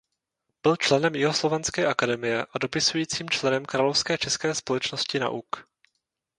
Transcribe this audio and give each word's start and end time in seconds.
Byl 0.63 0.75
členem 0.75 1.15
jihoslovanské 1.15 1.87
akademie 1.87 2.45
a 2.45 2.57
dopisujícím 2.57 3.29
členem 3.29 3.65
Královské 3.65 4.17
české 4.17 4.55
společnosti 4.55 5.19
nauk. 5.19 5.45